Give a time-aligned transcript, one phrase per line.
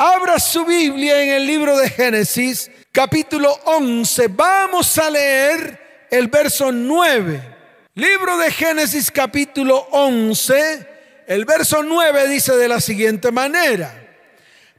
[0.00, 4.28] Abra su Biblia en el libro de Génesis, capítulo 11.
[4.28, 7.56] Vamos a leer el verso 9.
[7.94, 11.24] Libro de Génesis, capítulo 11.
[11.26, 13.92] El verso 9 dice de la siguiente manera.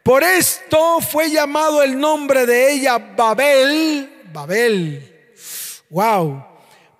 [0.03, 4.21] Por esto fue llamado el nombre de ella Babel.
[4.31, 5.33] Babel.
[5.89, 6.45] Wow.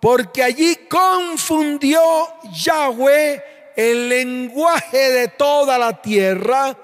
[0.02, 2.02] Porque allí confundió
[2.52, 6.76] Yahweh el lenguaje de toda la tierra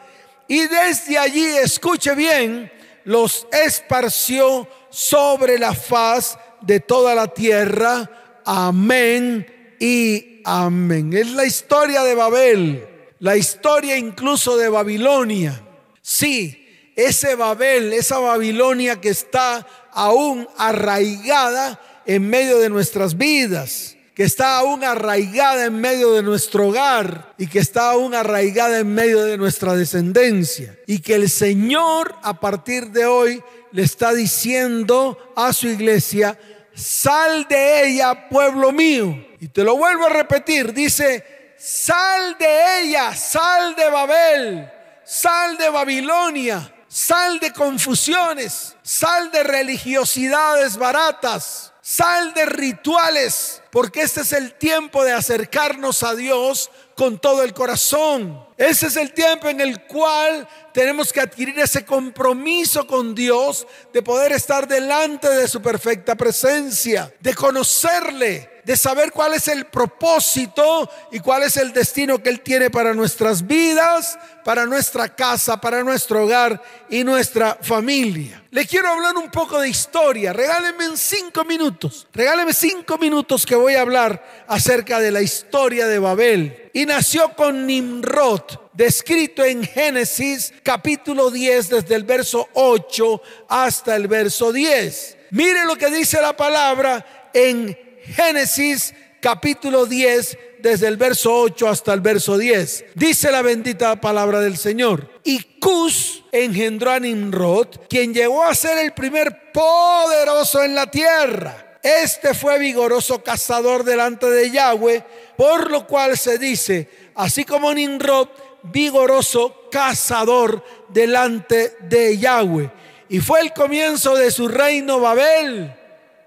[0.48, 2.72] y desde allí, escuche bien,
[3.04, 8.42] los esparció sobre la faz de toda la tierra.
[8.46, 11.14] Amén y amén.
[11.14, 12.88] Es la historia de Babel,
[13.20, 15.62] la historia incluso de Babilonia.
[16.02, 24.24] Sí, ese Babel, esa Babilonia que está aún arraigada en medio de nuestras vidas que
[24.24, 29.22] está aún arraigada en medio de nuestro hogar y que está aún arraigada en medio
[29.24, 30.74] de nuestra descendencia.
[30.88, 36.40] Y que el Señor a partir de hoy le está diciendo a su iglesia,
[36.74, 39.22] sal de ella, pueblo mío.
[39.42, 44.72] Y te lo vuelvo a repetir, dice, sal de ella, sal de Babel,
[45.04, 54.22] sal de Babilonia, sal de confusiones, sal de religiosidades baratas, sal de rituales porque este
[54.22, 58.44] es el tiempo de acercarnos a Dios con todo el corazón.
[58.58, 64.02] Ese es el tiempo en el cual tenemos que adquirir ese compromiso con Dios de
[64.02, 70.90] poder estar delante de su perfecta presencia, de conocerle, de saber cuál es el propósito
[71.12, 75.84] y cuál es el destino que Él tiene para nuestras vidas, para nuestra casa, para
[75.84, 78.44] nuestro hogar y nuestra familia.
[78.50, 80.34] Le quiero hablar un poco de historia.
[80.34, 82.08] Regáleme en cinco minutos.
[82.12, 86.72] Regáleme cinco minutos que voy a hablar acerca de la historia de Babel.
[86.74, 88.42] Y nació con Nimrod,
[88.74, 95.18] descrito en Génesis capítulo 10, desde el verso 8 hasta el verso 10.
[95.32, 101.94] Mire lo que dice la palabra en Génesis capítulo 10, desde el verso 8 hasta
[101.94, 102.86] el verso 10.
[102.94, 105.10] Dice la bendita palabra del Señor.
[105.24, 111.80] Y Cus engendró a Nimrod, quien llegó a ser el primer poderoso en la tierra.
[111.82, 115.04] Este fue vigoroso cazador delante de Yahweh,
[115.38, 118.30] por lo cual se dice, así como Nimrod,
[118.64, 122.72] vigoroso cazador delante de Yahweh.
[123.10, 125.85] Y fue el comienzo de su reino Babel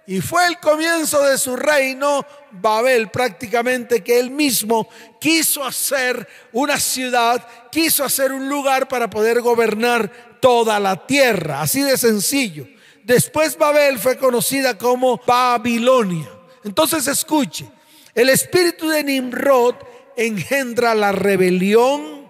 [0.08, 4.88] y fue el comienzo de su reino, Babel, prácticamente que él mismo
[5.20, 11.82] quiso hacer una ciudad, quiso hacer un lugar para poder gobernar toda la tierra, así
[11.82, 12.66] de sencillo.
[13.04, 16.30] Después Babel fue conocida como Babilonia.
[16.64, 17.68] Entonces escuche,
[18.14, 19.74] el espíritu de Nimrod
[20.16, 22.26] engendra la rebelión,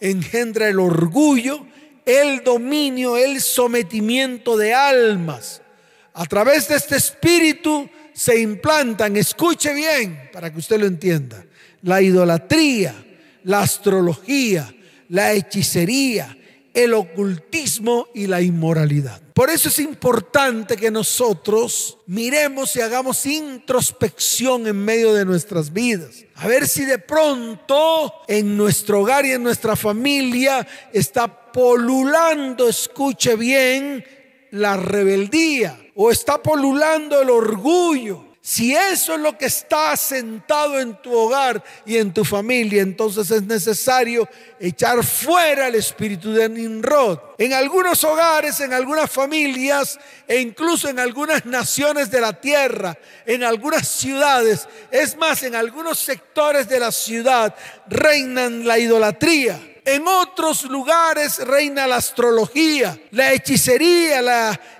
[0.00, 1.64] engendra el orgullo,
[2.04, 5.61] el dominio, el sometimiento de almas.
[6.14, 11.44] A través de este espíritu se implantan, escuche bien para que usted lo entienda,
[11.82, 12.94] la idolatría,
[13.44, 14.72] la astrología,
[15.08, 16.36] la hechicería,
[16.74, 19.20] el ocultismo y la inmoralidad.
[19.34, 26.24] Por eso es importante que nosotros miremos y hagamos introspección en medio de nuestras vidas.
[26.34, 33.36] A ver si de pronto en nuestro hogar y en nuestra familia está polulando, escuche
[33.36, 34.04] bien,
[34.52, 38.32] la rebeldía o está polulando el orgullo.
[38.44, 43.30] Si eso es lo que está sentado en tu hogar y en tu familia, entonces
[43.30, 47.20] es necesario echar fuera el espíritu de Nimrod.
[47.38, 49.96] En algunos hogares, en algunas familias
[50.26, 56.00] e incluso en algunas naciones de la tierra, en algunas ciudades, es más, en algunos
[56.00, 57.54] sectores de la ciudad,
[57.86, 64.20] reinan la idolatría en otros lugares reina la astrología, la hechicería,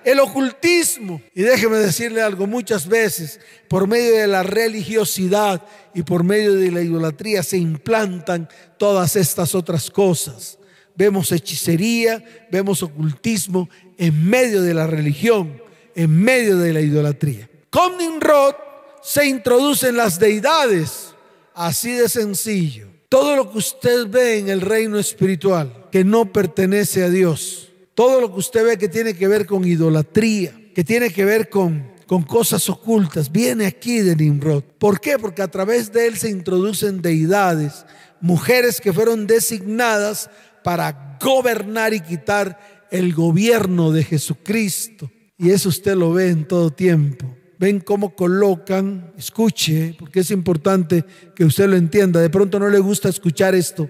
[0.03, 1.21] el ocultismo.
[1.33, 5.61] Y déjeme decirle algo, muchas veces por medio de la religiosidad
[5.93, 8.47] y por medio de la idolatría se implantan
[8.77, 10.57] todas estas otras cosas.
[10.95, 15.61] Vemos hechicería, vemos ocultismo en medio de la religión,
[15.95, 17.49] en medio de la idolatría.
[17.69, 18.55] Con Nimrod
[19.01, 21.13] se introducen las deidades,
[21.55, 22.93] así de sencillo.
[23.13, 28.19] Todo lo que usted ve en el reino espiritual que no pertenece a Dios, todo
[28.19, 31.91] lo que usted ve que tiene que ver con idolatría, que tiene que ver con,
[32.07, 34.63] con cosas ocultas, viene aquí de Nimrod.
[34.79, 35.19] ¿Por qué?
[35.19, 37.85] Porque a través de él se introducen deidades,
[38.19, 40.31] mujeres que fueron designadas
[40.63, 45.11] para gobernar y quitar el gobierno de Jesucristo.
[45.37, 51.05] Y eso usted lo ve en todo tiempo ven cómo colocan, escuche, porque es importante
[51.35, 52.19] que usted lo entienda.
[52.19, 53.89] De pronto no le gusta escuchar esto,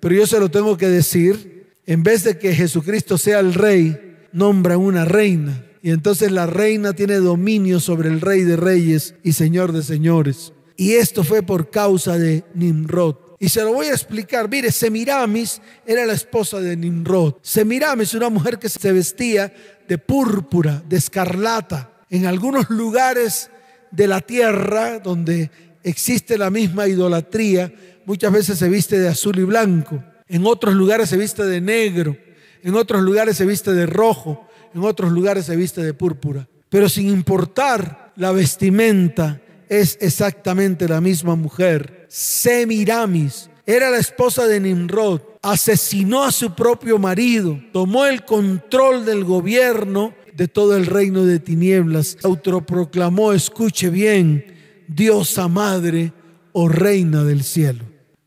[0.00, 1.62] pero yo se lo tengo que decir.
[1.84, 5.64] en vez de que Jesucristo sea el rey, nombra una reina.
[5.82, 10.52] Y entonces la reina tiene dominio sobre el rey de reyes y señor de señores.
[10.76, 13.16] Y esto fue por causa de Nimrod.
[13.40, 14.48] Y se lo voy a explicar.
[14.48, 17.34] Mire, Semiramis era la esposa de Nimrod.
[17.42, 19.52] Semiramis, una mujer que se vestía
[19.88, 21.91] de púrpura, de escarlata.
[22.12, 23.50] En algunos lugares
[23.90, 25.50] de la tierra donde
[25.82, 27.72] existe la misma idolatría,
[28.04, 30.04] muchas veces se viste de azul y blanco.
[30.28, 32.14] En otros lugares se viste de negro.
[32.62, 34.46] En otros lugares se viste de rojo.
[34.74, 36.46] En otros lugares se viste de púrpura.
[36.68, 42.04] Pero sin importar la vestimenta, es exactamente la misma mujer.
[42.10, 45.22] Semiramis era la esposa de Nimrod.
[45.40, 47.58] Asesinó a su propio marido.
[47.72, 52.16] Tomó el control del gobierno de todo el reino de tinieblas.
[52.22, 54.44] Autoproclamó, escuche bien,
[54.88, 56.12] diosa madre
[56.52, 57.84] o reina del cielo.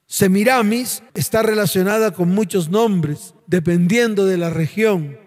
[0.08, 5.18] Semiramis está relacionada con muchos nombres, dependiendo de la región.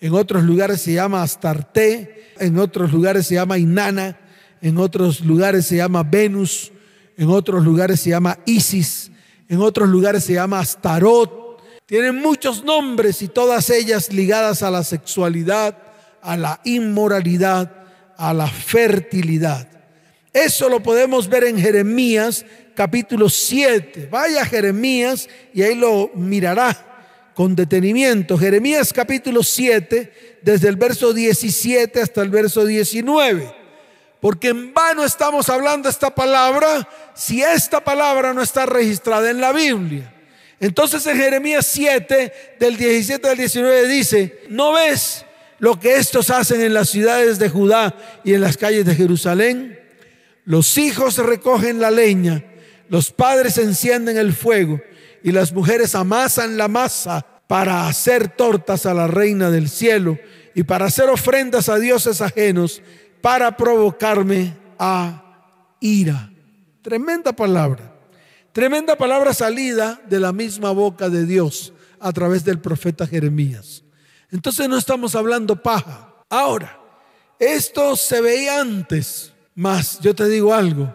[0.00, 4.18] En otros lugares se llama Astarte, en otros lugares se llama Inanna,
[4.62, 6.72] en otros lugares se llama Venus,
[7.16, 9.10] en otros lugares se llama Isis,
[9.48, 11.60] en otros lugares se llama Astarot.
[11.86, 15.76] Tienen muchos nombres y todas ellas ligadas a la sexualidad,
[16.22, 17.70] a la inmoralidad,
[18.16, 19.66] a la fertilidad.
[20.32, 22.44] Eso lo podemos ver en Jeremías
[22.74, 24.08] capítulo 7.
[24.10, 26.86] Vaya Jeremías y ahí lo mirará
[27.34, 28.38] con detenimiento.
[28.38, 33.54] Jeremías capítulo 7, desde el verso 17 hasta el verso 19.
[34.20, 39.52] Porque en vano estamos hablando esta palabra si esta palabra no está registrada en la
[39.52, 40.14] Biblia.
[40.60, 45.24] Entonces en Jeremías 7, del 17 al 19 dice, ¿no ves
[45.60, 49.78] lo que estos hacen en las ciudades de Judá y en las calles de Jerusalén?
[50.44, 52.44] Los hijos recogen la leña,
[52.88, 54.80] los padres encienden el fuego
[55.22, 60.18] y las mujeres amasan la masa para hacer tortas a la reina del cielo
[60.54, 62.82] y para hacer ofrendas a dioses ajenos
[63.20, 65.22] para provocarme a
[65.80, 66.32] ira.
[66.82, 67.94] Tremenda palabra.
[68.52, 73.84] Tremenda palabra salida de la misma boca de Dios a través del profeta Jeremías.
[74.32, 76.14] Entonces no estamos hablando paja.
[76.28, 76.78] Ahora,
[77.38, 80.92] esto se veía antes, mas yo te digo algo,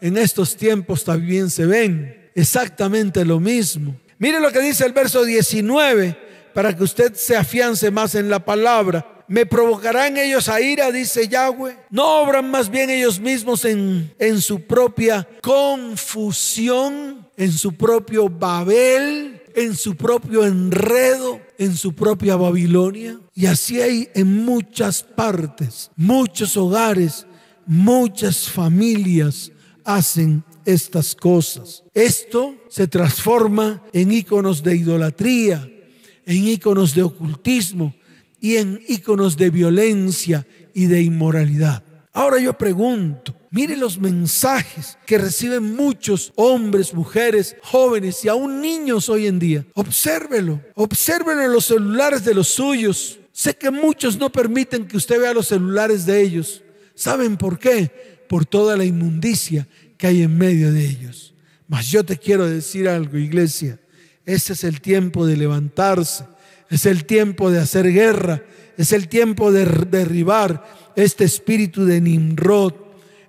[0.00, 3.96] en estos tiempos también se ven exactamente lo mismo.
[4.18, 8.44] Mire lo que dice el verso 19 para que usted se afiance más en la
[8.44, 11.76] palabra me provocarán ellos a ira, dice Yahweh.
[11.90, 19.42] No obran más bien ellos mismos en, en su propia confusión, en su propio Babel,
[19.54, 23.18] en su propio enredo, en su propia Babilonia.
[23.34, 27.26] Y así hay en muchas partes, muchos hogares,
[27.66, 29.52] muchas familias
[29.84, 31.84] hacen estas cosas.
[31.94, 35.70] Esto se transforma en íconos de idolatría,
[36.26, 37.94] en íconos de ocultismo,
[38.44, 41.82] y en íconos de violencia y de inmoralidad.
[42.12, 49.08] Ahora yo pregunto, mire los mensajes que reciben muchos hombres, mujeres, jóvenes y aún niños
[49.08, 49.64] hoy en día.
[49.74, 53.18] Obsérvelo, obsérvelo en los celulares de los suyos.
[53.32, 56.62] Sé que muchos no permiten que usted vea los celulares de ellos.
[56.94, 58.24] ¿Saben por qué?
[58.28, 59.66] Por toda la inmundicia
[59.96, 61.32] que hay en medio de ellos.
[61.66, 63.78] Mas yo te quiero decir algo, iglesia.
[64.26, 66.24] Ese es el tiempo de levantarse
[66.70, 68.42] es el tiempo de hacer guerra.
[68.76, 72.74] Es el tiempo de derribar este espíritu de Nimrod.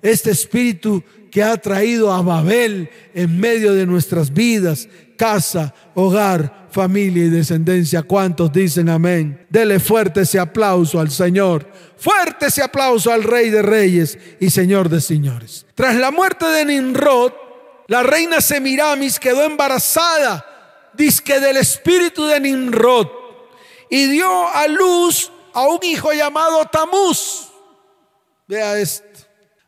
[0.06, 7.26] Este espíritu que ha traído a Babel en medio de nuestras vidas, casa, hogar, familia
[7.26, 8.04] y descendencia.
[8.04, 9.48] ¿Cuántos dicen amén?
[9.50, 11.68] Dele fuerte ese aplauso al Señor.
[11.98, 15.66] Fuerte ese aplauso al Rey de Reyes y Señor de Señores.
[15.74, 17.34] Tras la muerte de Nimrod,
[17.88, 20.46] la reina Semiramis quedó embarazada,
[20.94, 23.08] disque del espíritu de Nimrod
[23.90, 27.48] y dio a luz a un hijo llamado Tamuz.
[28.48, 29.15] Vea esto.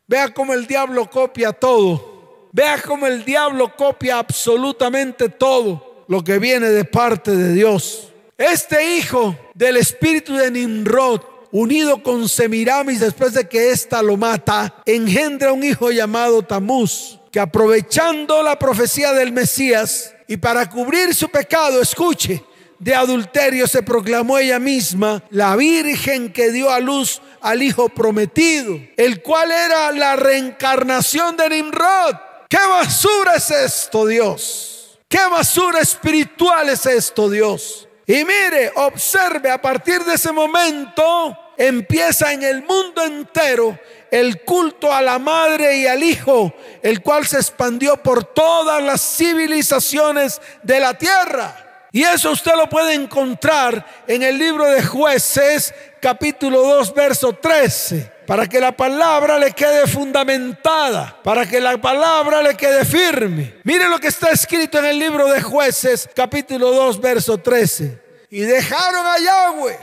[0.08, 2.48] Vea cómo el diablo copia todo.
[2.50, 8.08] Vea cómo el diablo copia absolutamente todo lo que viene de parte de Dios.
[8.38, 11.20] Este hijo del espíritu de Nimrod,
[11.52, 17.38] unido con Semiramis después de que ésta lo mata, engendra un hijo llamado Tamuz, que
[17.38, 22.42] aprovechando la profecía del Mesías y para cubrir su pecado, escuche,
[22.78, 28.78] de adulterio se proclamó ella misma la virgen que dio a luz al hijo prometido,
[28.96, 32.16] el cual era la reencarnación de Nimrod.
[32.48, 34.98] ¿Qué basura es esto, Dios?
[35.08, 37.88] ¿Qué basura espiritual es esto, Dios?
[38.06, 43.78] Y mire, observe, a partir de ese momento empieza en el mundo entero
[44.10, 49.02] el culto a la madre y al hijo, el cual se expandió por todas las
[49.16, 51.67] civilizaciones de la tierra.
[51.92, 58.18] Y eso usted lo puede encontrar en el libro de jueces capítulo 2 verso 13
[58.28, 63.54] para que la palabra le quede fundamentada, para que la palabra le quede firme.
[63.64, 68.26] Mire lo que está escrito en el libro de jueces, capítulo 2, verso 13.
[68.28, 69.78] Y dejaron a Yahweh,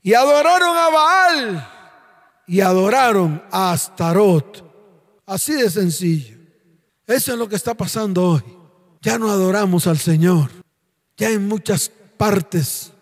[0.00, 1.68] y adoraron a Baal,
[2.46, 4.64] y adoraron a Astarot.
[5.26, 6.36] Así de sencillo.
[7.04, 8.44] Eso es lo que está pasando hoy.
[9.02, 10.65] Ya no adoramos al Señor.
[11.16, 12.92] Ya en muchas partes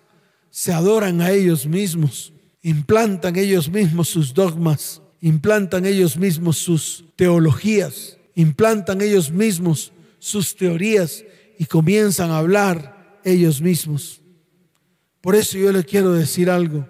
[0.50, 8.16] se adoran a ellos mismos implantan ellos mismos sus dogmas, implantan ellos mismos sus teologías,
[8.34, 11.24] implantan ellos mismos sus teorías
[11.58, 14.22] y comienzan a hablar ellos mismos.
[15.20, 16.88] Por eso yo le quiero decir algo.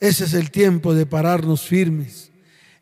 [0.00, 2.30] Ese es el tiempo de pararnos firmes.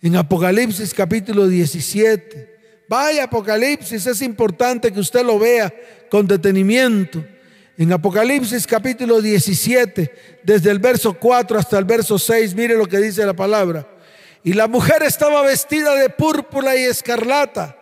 [0.00, 5.74] En Apocalipsis capítulo 17, vaya Apocalipsis, es importante que usted lo vea
[6.08, 7.24] con detenimiento.
[7.80, 12.98] En Apocalipsis capítulo 17, desde el verso 4 hasta el verso 6, mire lo que
[12.98, 13.86] dice la palabra.
[14.42, 17.78] Y la mujer estaba vestida de púrpura y escarlata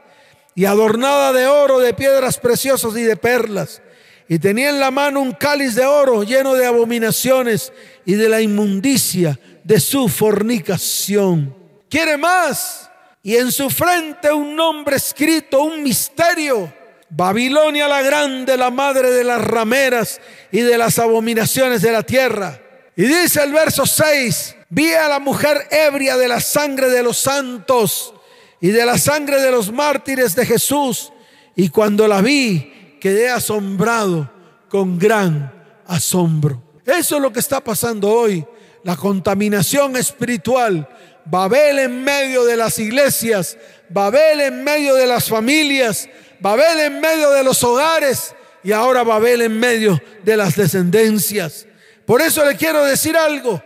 [0.55, 3.81] y adornada de oro, de piedras preciosas y de perlas.
[4.29, 7.73] Y tenía en la mano un cáliz de oro lleno de abominaciones
[8.05, 11.57] y de la inmundicia de su fornicación.
[11.89, 12.91] ¿Quiere más?
[13.23, 16.71] Y en su frente un nombre escrito, un misterio
[17.17, 20.21] Babilonia la grande, la madre de las rameras
[20.53, 22.61] y de las abominaciones de la tierra.
[22.95, 27.17] Y dice el verso 6, vi a la mujer ebria de la sangre de los
[27.17, 28.13] santos
[28.61, 31.11] y de la sangre de los mártires de Jesús.
[31.55, 34.31] Y cuando la vi, quedé asombrado
[34.69, 35.55] con gran
[35.87, 36.63] asombro.
[36.85, 38.45] Eso es lo que está pasando hoy,
[38.85, 40.87] la contaminación espiritual.
[41.25, 43.57] Babel en medio de las iglesias,
[43.89, 46.09] Babel en medio de las familias,
[46.41, 51.67] Babel en medio de los hogares y ahora Babel en medio de las descendencias.
[52.05, 53.63] Por eso le quiero decir algo.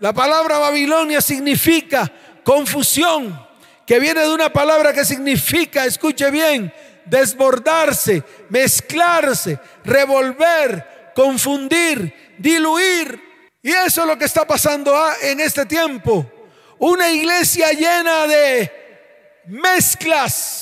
[0.00, 2.10] La palabra Babilonia significa
[2.42, 3.38] confusión,
[3.86, 6.72] que viene de una palabra que significa, escuche bien,
[7.04, 13.20] desbordarse, mezclarse, revolver, confundir, diluir.
[13.62, 16.30] Y eso es lo que está pasando en este tiempo.
[16.78, 18.72] Una iglesia llena de
[19.46, 20.61] mezclas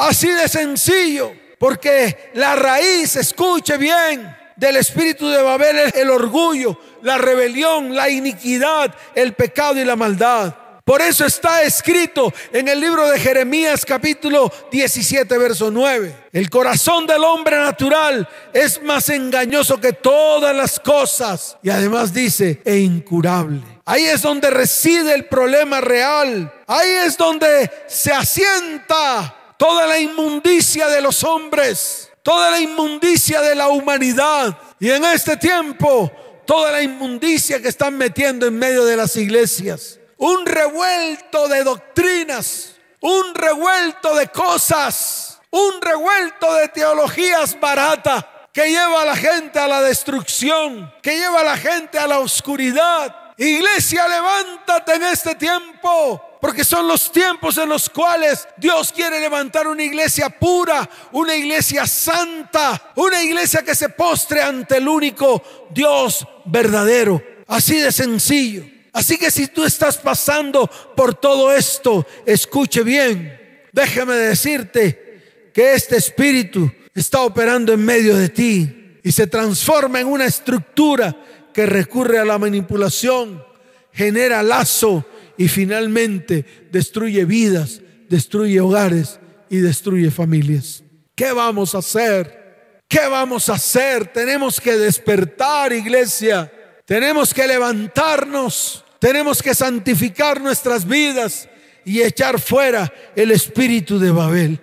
[0.00, 6.80] Así de sencillo, porque la raíz, escuche bien, del espíritu de Babel es el orgullo,
[7.02, 10.54] la rebelión, la iniquidad, el pecado y la maldad.
[10.86, 16.28] Por eso está escrito en el libro de Jeremías capítulo 17, verso 9.
[16.32, 21.58] El corazón del hombre natural es más engañoso que todas las cosas.
[21.62, 23.60] Y además dice, e incurable.
[23.84, 26.50] Ahí es donde reside el problema real.
[26.66, 33.54] Ahí es donde se asienta toda la inmundicia de los hombres, toda la inmundicia de
[33.54, 34.56] la humanidad.
[34.78, 36.10] Y en este tiempo,
[36.46, 39.98] toda la inmundicia que están metiendo en medio de las iglesias.
[40.16, 48.24] Un revuelto de doctrinas, un revuelto de cosas, un revuelto de teologías baratas
[48.54, 52.20] que lleva a la gente a la destrucción, que lleva a la gente a la
[52.20, 53.34] oscuridad.
[53.36, 59.68] Iglesia, levántate en este tiempo porque son los tiempos en los cuales Dios quiere levantar
[59.68, 66.26] una iglesia pura, una iglesia santa, una iglesia que se postre ante el único Dios
[66.46, 67.22] verdadero.
[67.46, 68.64] Así de sencillo.
[68.92, 70.66] Así que si tú estás pasando
[70.96, 73.38] por todo esto, escuche bien.
[73.72, 80.06] Déjame decirte que este espíritu está operando en medio de ti y se transforma en
[80.06, 81.14] una estructura
[81.52, 83.44] que recurre a la manipulación,
[83.92, 85.04] genera lazo,
[85.40, 87.80] y finalmente destruye vidas,
[88.10, 89.18] destruye hogares
[89.48, 90.84] y destruye familias.
[91.14, 92.82] ¿Qué vamos a hacer?
[92.86, 94.12] ¿Qué vamos a hacer?
[94.12, 96.52] Tenemos que despertar, iglesia.
[96.84, 98.84] Tenemos que levantarnos.
[98.98, 101.48] Tenemos que santificar nuestras vidas
[101.86, 104.60] y echar fuera el espíritu de Babel.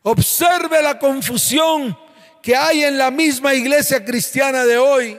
[0.00, 1.94] Observe la confusión
[2.42, 5.18] que hay en la misma iglesia cristiana de hoy.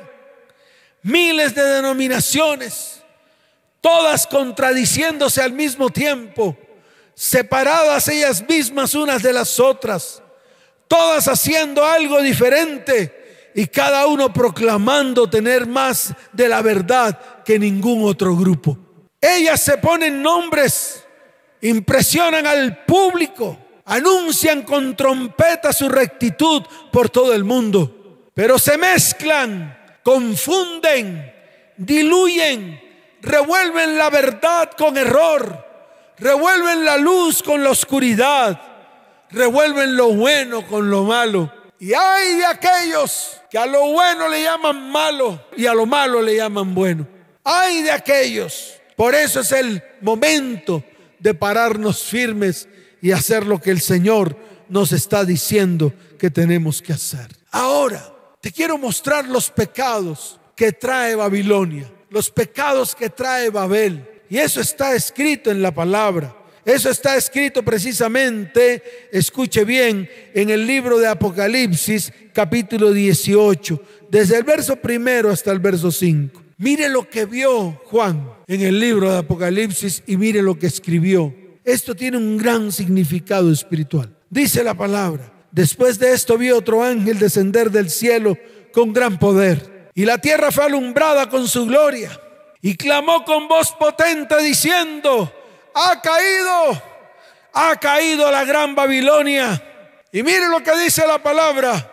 [1.03, 2.98] Miles de denominaciones
[3.81, 6.57] todas contradiciéndose al mismo tiempo,
[7.13, 10.21] separadas ellas mismas unas de las otras,
[10.87, 18.03] todas haciendo algo diferente y cada uno proclamando tener más de la verdad que ningún
[18.03, 18.77] otro grupo.
[19.19, 21.03] Ellas se ponen nombres,
[21.61, 29.77] impresionan al público, anuncian con trompeta su rectitud por todo el mundo, pero se mezclan,
[30.03, 31.33] confunden,
[31.75, 32.88] diluyen
[33.29, 35.65] revuelven la verdad con error,
[36.17, 38.59] revuelven la luz con la oscuridad,
[39.29, 41.53] revuelven lo bueno con lo malo.
[41.79, 46.21] Y hay de aquellos que a lo bueno le llaman malo y a lo malo
[46.21, 47.07] le llaman bueno.
[47.43, 48.73] Hay de aquellos.
[48.95, 50.83] Por eso es el momento
[51.19, 52.67] de pararnos firmes
[53.01, 54.35] y hacer lo que el Señor
[54.67, 57.27] nos está diciendo que tenemos que hacer.
[57.51, 64.05] Ahora, te quiero mostrar los pecados que trae Babilonia, los pecados que trae Babel.
[64.29, 66.35] Y eso está escrito en la palabra.
[66.65, 74.43] Eso está escrito precisamente, escuche bien, en el libro de Apocalipsis capítulo 18, desde el
[74.43, 76.43] verso primero hasta el verso 5.
[76.57, 81.33] Mire lo que vio Juan en el libro de Apocalipsis y mire lo que escribió.
[81.63, 84.13] Esto tiene un gran significado espiritual.
[84.29, 88.37] Dice la palabra, después de esto vi otro ángel descender del cielo
[88.73, 92.17] con gran poder y la tierra fue alumbrada con su gloria
[92.61, 95.29] y clamó con voz potente diciendo,
[95.73, 96.81] ha caído,
[97.51, 99.61] ha caído la gran Babilonia.
[100.13, 101.91] Y mire lo que dice la palabra,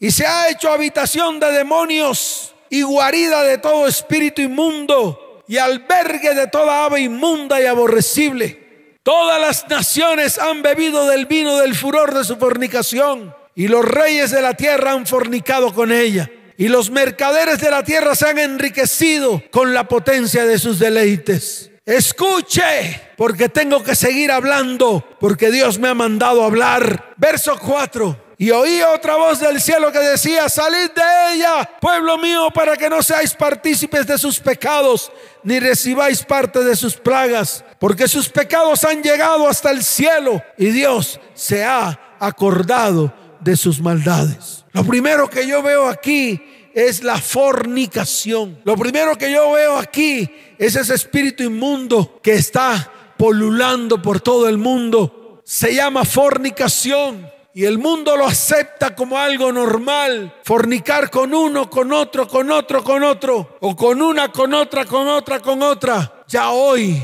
[0.00, 6.34] y se ha hecho habitación de demonios y guarida de todo espíritu inmundo y albergue
[6.34, 8.98] de toda ave inmunda y aborrecible.
[9.04, 14.32] Todas las naciones han bebido del vino del furor de su fornicación y los reyes
[14.32, 16.28] de la tierra han fornicado con ella.
[16.56, 21.70] Y los mercaderes de la tierra se han enriquecido con la potencia de sus deleites.
[21.84, 27.14] Escuche, porque tengo que seguir hablando, porque Dios me ha mandado hablar.
[27.16, 28.24] Verso 4.
[28.38, 32.90] Y oí otra voz del cielo que decía, salid de ella, pueblo mío, para que
[32.90, 35.12] no seáis partícipes de sus pecados,
[35.44, 40.70] ni recibáis parte de sus plagas, porque sus pecados han llegado hasta el cielo y
[40.70, 43.12] Dios se ha acordado
[43.44, 44.64] de sus maldades.
[44.72, 46.42] Lo primero que yo veo aquí
[46.74, 48.58] es la fornicación.
[48.64, 54.48] Lo primero que yo veo aquí es ese espíritu inmundo que está polulando por todo
[54.48, 55.40] el mundo.
[55.44, 57.32] Se llama fornicación.
[57.56, 60.34] Y el mundo lo acepta como algo normal.
[60.42, 63.58] Fornicar con uno, con otro, con otro, con otro.
[63.60, 66.24] O con una, con otra, con otra, con otra.
[66.26, 67.00] Ya hoy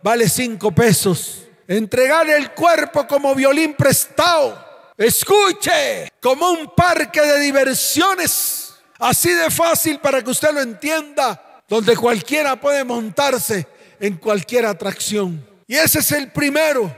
[0.00, 1.48] vale cinco pesos.
[1.66, 4.67] Entregar el cuerpo como violín prestado.
[4.98, 8.74] Escuche, como un parque de diversiones.
[8.98, 11.62] Así de fácil para que usted lo entienda.
[11.68, 13.66] Donde cualquiera puede montarse
[14.00, 15.46] en cualquier atracción.
[15.68, 16.94] Y ese es el primero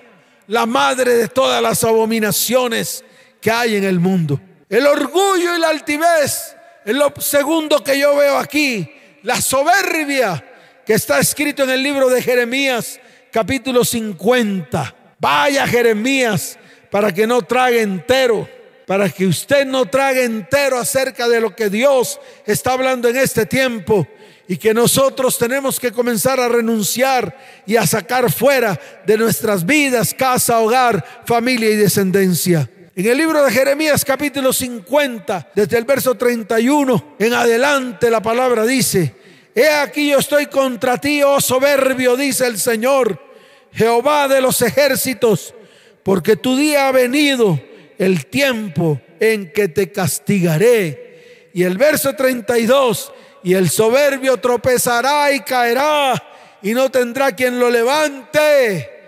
[0.47, 3.05] la madre de todas las abominaciones
[3.41, 4.41] que hay en el mundo.
[4.69, 8.91] El orgullo y la altivez es lo segundo que yo veo aquí.
[9.23, 10.43] La soberbia
[10.87, 12.99] que está escrito en el libro de Jeremías,
[13.31, 14.95] capítulo 50.
[15.19, 16.59] Vaya Jeremías
[16.91, 18.49] para que no trague entero,
[18.87, 23.45] para que usted no trague entero acerca de lo que Dios está hablando en este
[23.45, 24.09] tiempo
[24.49, 30.15] y que nosotros tenemos que comenzar a renunciar y a sacar fuera de nuestras vidas,
[30.15, 32.69] casa, hogar, familia y descendencia.
[32.97, 38.67] En el libro de Jeremías capítulo 50, desde el verso 31 en adelante, la palabra
[38.67, 39.15] dice,
[39.55, 43.17] He aquí yo estoy contra ti, oh soberbio, dice el Señor,
[43.73, 45.55] Jehová de los ejércitos,
[46.03, 47.61] porque tu día ha venido,
[47.97, 51.51] el tiempo en que te castigaré.
[51.55, 53.13] Y el verso 32,
[53.45, 56.21] y el soberbio tropezará y caerá
[56.61, 59.00] y no tendrá quien lo levante.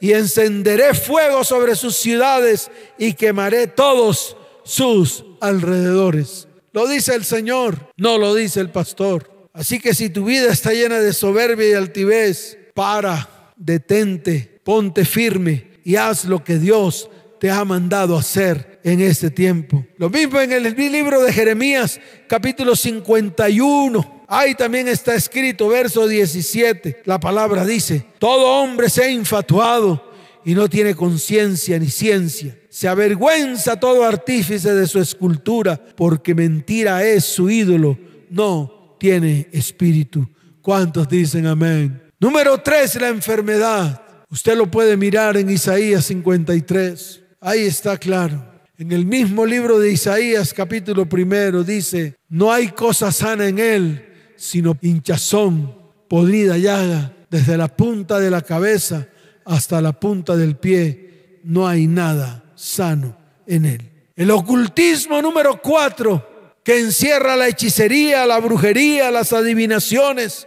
[0.00, 6.46] Y encenderé fuego sobre sus ciudades y quemaré todos sus alrededores.
[6.72, 9.48] Lo dice el Señor, no lo dice el pastor.
[9.52, 15.80] Así que si tu vida está llena de soberbia y altivez, para, detente, ponte firme
[15.84, 19.84] y haz lo que Dios te ha mandado hacer en este tiempo.
[19.96, 24.17] Lo mismo en el libro de Jeremías, capítulo 51.
[24.30, 27.02] Ahí también está escrito, verso 17.
[27.06, 30.12] La palabra dice, todo hombre se ha infatuado
[30.44, 32.54] y no tiene conciencia ni ciencia.
[32.68, 37.98] Se avergüenza todo artífice de su escultura, porque mentira es su ídolo.
[38.28, 40.28] No tiene espíritu.
[40.60, 42.02] ¿Cuántos dicen amén?
[42.20, 44.02] Número tres, la enfermedad.
[44.28, 47.22] Usted lo puede mirar en Isaías 53.
[47.40, 48.44] Ahí está claro.
[48.76, 54.07] En el mismo libro de Isaías capítulo primero dice, no hay cosa sana en él,
[54.38, 55.76] sino hinchazón,
[56.08, 59.06] podrida llaga desde la punta de la cabeza
[59.44, 63.90] hasta la punta del pie, no hay nada sano en él.
[64.16, 70.46] El ocultismo número cuatro, que encierra la hechicería, la brujería, las adivinaciones.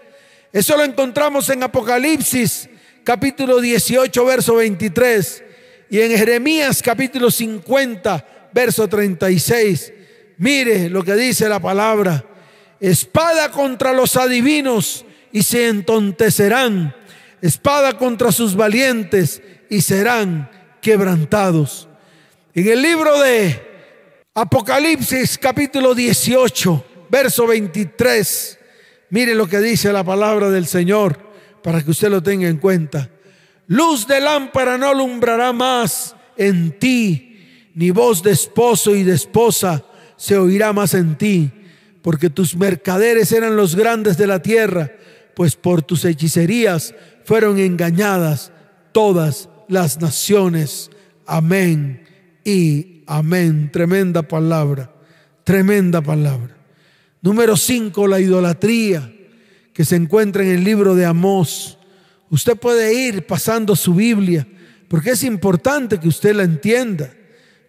[0.54, 2.70] Eso lo encontramos en Apocalipsis
[3.04, 5.44] capítulo 18, verso 23,
[5.90, 9.94] y en Jeremías capítulo 50, verso 36.
[10.38, 12.24] Mire lo que dice la palabra.
[12.82, 16.96] Espada contra los adivinos y se entontecerán.
[17.40, 20.50] Espada contra sus valientes y serán
[20.82, 21.88] quebrantados.
[22.56, 23.72] En el libro de
[24.34, 28.60] Apocalipsis capítulo 18, verso 23,
[29.12, 31.20] mire lo que dice la palabra del Señor
[31.62, 33.10] para que usted lo tenga en cuenta.
[33.68, 39.86] Luz de lámpara no alumbrará más en ti, ni voz de esposo y de esposa
[40.18, 41.52] se oirá más en ti,
[42.02, 44.92] porque tus mercaderes eran los grandes de la tierra,
[45.36, 48.52] pues por tus hechicerías fueron engañadas
[48.92, 50.90] todas las naciones.
[51.26, 52.04] Amén
[52.44, 53.70] y amén.
[53.72, 54.92] Tremenda palabra,
[55.44, 56.58] tremenda palabra.
[57.22, 59.14] Número cinco, la idolatría
[59.74, 61.78] que se encuentra en el libro de Amós.
[62.30, 64.48] Usted puede ir pasando su Biblia,
[64.88, 67.14] porque es importante que usted la entienda,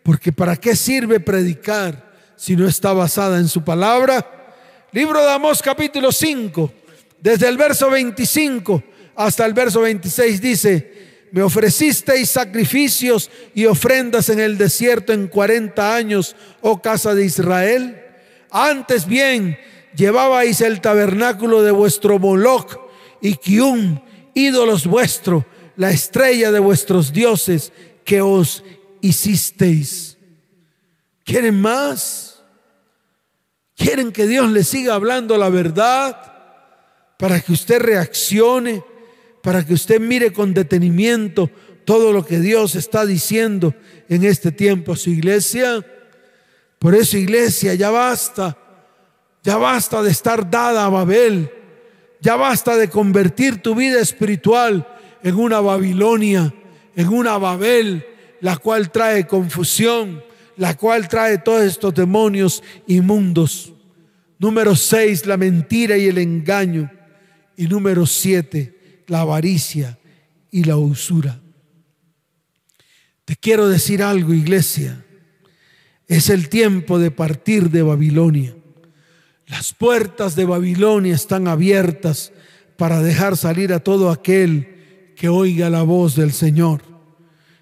[0.03, 4.55] porque ¿para qué sirve predicar si no está basada en su palabra?
[4.92, 6.73] Libro de Amós capítulo 5,
[7.21, 8.83] desde el verso 25
[9.14, 10.92] hasta el verso 26 dice,
[11.33, 18.03] me ofrecisteis sacrificios y ofrendas en el desierto en 40 años, oh casa de Israel.
[18.51, 19.59] Antes bien,
[19.97, 22.79] llevabais el tabernáculo de vuestro Moloch
[23.21, 24.01] y Kium,
[24.35, 25.45] ídolos vuestros,
[25.77, 27.73] la estrella de vuestros dioses
[28.05, 28.62] que os
[29.01, 30.12] hicisteis.
[31.24, 32.42] ¿Quieren más?
[33.76, 36.16] ¿Quieren que Dios le siga hablando la verdad?
[37.18, 38.82] Para que usted reaccione,
[39.42, 41.50] para que usted mire con detenimiento
[41.85, 43.74] todo lo que Dios está diciendo
[44.08, 45.85] en este tiempo a su iglesia.
[46.78, 48.58] Por eso, iglesia, ya basta
[49.42, 51.50] ya basta de estar dada a Babel.
[52.20, 54.87] Ya basta de convertir tu vida espiritual
[55.22, 56.54] en una Babilonia,
[56.94, 58.06] en una Babel,
[58.40, 60.22] la cual trae confusión,
[60.57, 63.73] la cual trae todos estos demonios inmundos.
[64.38, 66.91] Número seis, la mentira y el engaño.
[67.57, 69.99] Y número siete, la avaricia
[70.51, 71.41] y la usura.
[73.25, 75.05] Te quiero decir algo, iglesia.
[76.09, 78.55] Es el tiempo de partir de Babilonia.
[79.47, 82.33] Las puertas de Babilonia están abiertas
[82.77, 86.83] para dejar salir a todo aquel que oiga la voz del Señor.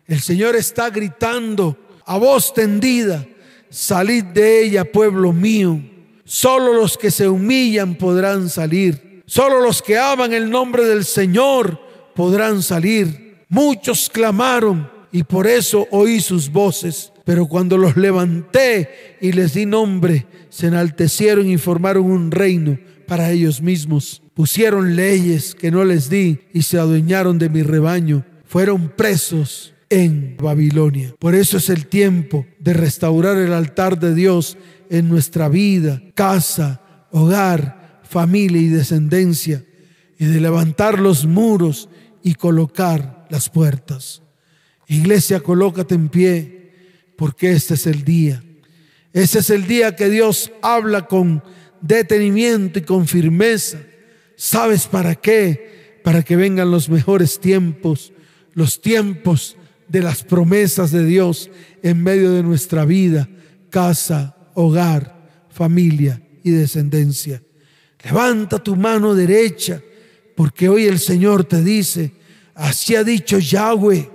[0.06, 3.26] El Señor está gritando a voz tendida,
[3.68, 5.80] salid de ella, pueblo mío.
[6.24, 9.22] Solo los que se humillan podrán salir.
[9.26, 11.80] Solo los que aman el nombre del Señor
[12.14, 13.44] podrán salir.
[13.48, 17.12] Muchos clamaron y por eso oí sus voces.
[17.24, 23.30] Pero cuando los levanté y les di nombre, se enaltecieron y formaron un reino para
[23.30, 24.22] ellos mismos.
[24.34, 28.24] Pusieron leyes que no les di y se adueñaron de mi rebaño.
[28.44, 31.14] Fueron presos en Babilonia.
[31.18, 34.56] Por eso es el tiempo de restaurar el altar de Dios
[34.88, 39.64] en nuestra vida, casa, hogar, familia y descendencia,
[40.18, 41.88] y de levantar los muros
[42.22, 44.22] y colocar las puertas.
[44.86, 46.72] Iglesia, colócate en pie,
[47.16, 48.42] porque este es el día
[49.12, 51.42] ese es el día que Dios habla con
[51.80, 53.78] detenimiento y con firmeza.
[54.36, 56.00] ¿Sabes para qué?
[56.04, 58.12] Para que vengan los mejores tiempos,
[58.54, 59.56] los tiempos
[59.90, 61.50] de las promesas de Dios
[61.82, 63.28] en medio de nuestra vida,
[63.70, 67.42] casa, hogar, familia y descendencia.
[68.04, 69.82] Levanta tu mano derecha,
[70.36, 72.12] porque hoy el Señor te dice,
[72.54, 74.08] así ha dicho Yahweh,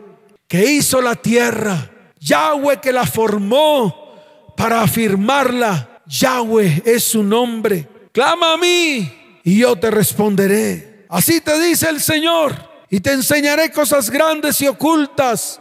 [0.48, 6.02] que hizo la tierra, Yahweh que la formó, para afirmarla.
[6.08, 7.88] Yahweh es su nombre.
[8.14, 9.12] Clama a mí
[9.44, 11.06] y yo te responderé.
[11.10, 12.56] Así te dice el Señor.
[12.90, 15.60] Y te enseñaré cosas grandes y ocultas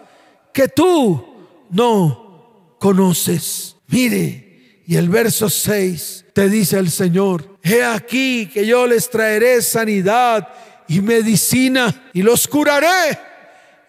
[0.55, 3.77] que tú no conoces.
[3.89, 9.61] Mire, y el verso 6 te dice el Señor, he aquí que yo les traeré
[9.61, 10.49] sanidad
[10.89, 13.19] y medicina y los curaré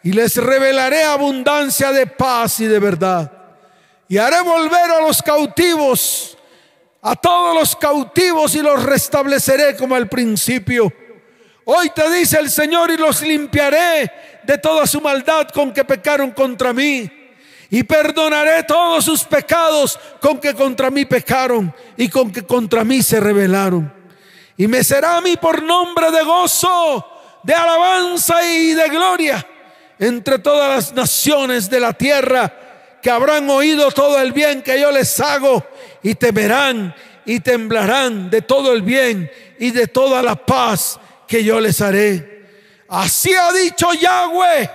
[0.03, 3.31] y les revelaré abundancia de paz y de verdad
[4.07, 6.37] y haré volver a los cautivos,
[7.01, 10.91] a todos los cautivos y los restableceré como al principio.
[11.65, 14.11] Hoy te dice el Señor y los limpiaré
[14.43, 17.09] de toda su maldad con que pecaron contra mí.
[17.71, 23.01] Y perdonaré todos sus pecados con que contra mí pecaron y con que contra mí
[23.01, 23.91] se rebelaron.
[24.55, 27.03] Y me será a mí por nombre de gozo
[27.41, 29.45] de alabanza y de gloria
[29.97, 32.53] entre todas las naciones de la tierra
[33.01, 35.63] que habrán oído todo el bien que yo les hago
[36.01, 36.93] y temerán
[37.25, 42.45] y temblarán de todo el bien y de toda la paz que yo les haré.
[42.87, 44.69] Así ha dicho Yahweh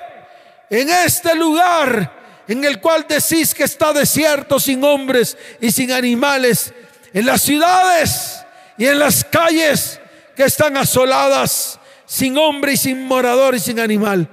[0.71, 6.75] en este lugar en el cual decís que está desierto sin hombres y sin animales,
[7.13, 8.45] en las ciudades
[8.77, 10.01] y en las calles
[10.35, 14.29] que están asoladas, sin hombre y sin morador y sin animal.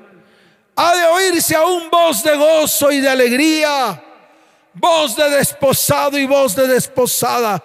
[0.75, 4.03] Ha de oírse aún voz de gozo y de alegría,
[4.73, 7.63] voz de desposado y voz de desposada,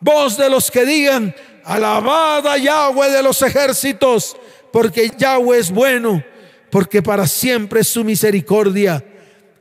[0.00, 1.34] voz de los que digan,
[1.68, 4.34] alabada Yahweh de los ejércitos,
[4.72, 6.24] porque Yahweh es bueno,
[6.70, 9.04] porque para siempre es su misericordia.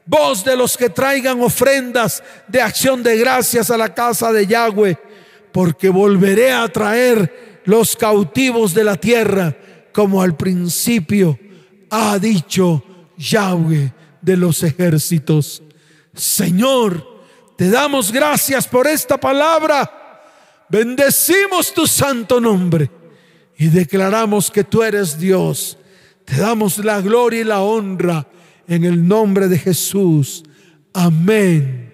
[0.05, 4.97] Voz de los que traigan ofrendas de acción de gracias a la casa de Yahweh,
[5.51, 9.53] porque volveré a traer los cautivos de la tierra
[9.91, 11.37] como al principio
[11.89, 12.83] ha dicho
[13.17, 13.91] Yahweh
[14.21, 15.61] de los ejércitos.
[16.13, 17.05] Señor,
[17.57, 19.96] te damos gracias por esta palabra.
[20.69, 22.89] Bendecimos tu santo nombre
[23.57, 25.77] y declaramos que tú eres Dios.
[26.25, 28.27] Te damos la gloria y la honra
[28.67, 30.43] en el nombre de Jesús.
[30.93, 31.93] Amén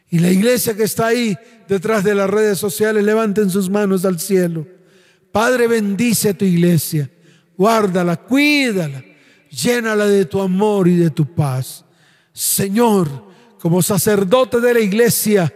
[0.10, 4.20] Y la iglesia que está ahí detrás de las redes sociales, levanten sus manos al
[4.20, 4.66] cielo.
[5.32, 7.10] Padre, bendice a tu iglesia,
[7.58, 9.04] guárdala, cuídala,
[9.50, 11.84] llénala de tu amor y de tu paz.
[12.32, 13.28] Señor,
[13.60, 15.54] como sacerdote de la iglesia,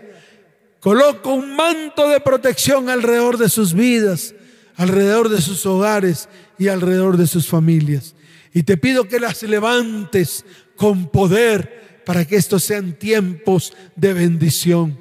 [0.79, 4.35] coloco un manto de protección alrededor de sus vidas,
[4.75, 8.15] alrededor de sus hogares y alrededor de sus familias.
[8.53, 10.43] Y te pido que las levantes
[10.75, 14.97] con poder para que estos sean tiempos de bendición.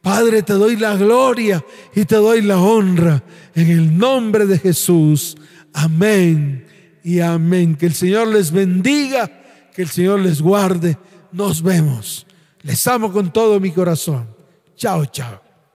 [0.00, 5.36] Padre, te doy la gloria y te doy la honra en el nombre de Jesús.
[5.72, 6.66] Amén
[7.02, 7.74] y amén.
[7.74, 9.28] Que el Señor les bendiga,
[9.74, 10.96] que el Señor les guarde.
[11.32, 12.26] Nos vemos.
[12.62, 14.28] Les amo con todo mi corazón.
[14.76, 15.45] Chao, chao.